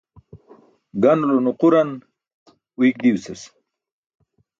[1.01, 1.89] Ganulo nuquran
[2.79, 3.41] uiyk diwsas.